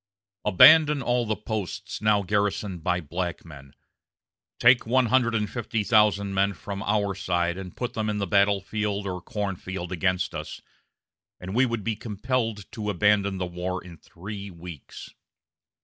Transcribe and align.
Abandon 0.43 1.03
all 1.03 1.27
the 1.27 1.35
posts 1.35 2.01
now 2.01 2.23
garrisoned 2.23 2.83
by 2.83 3.01
black 3.01 3.45
men, 3.45 3.75
take 4.59 4.87
one 4.87 5.05
hundred 5.05 5.35
and 5.35 5.47
fifty 5.47 5.83
thousand 5.83 6.33
men 6.33 6.53
from 6.53 6.81
our 6.81 7.13
side 7.13 7.55
and 7.55 7.77
put 7.77 7.93
them 7.93 8.09
in 8.09 8.17
the 8.17 8.25
battle 8.25 8.61
field 8.61 9.05
or 9.05 9.21
corn 9.21 9.57
field 9.57 9.91
against 9.91 10.33
us, 10.33 10.59
and 11.39 11.53
we 11.53 11.67
would 11.67 11.83
be 11.83 11.95
compelled 11.95 12.65
to 12.71 12.89
abandon 12.89 13.37
the 13.37 13.45
war 13.45 13.83
in 13.83 13.95
three 13.95 14.49
weeks.... 14.49 15.11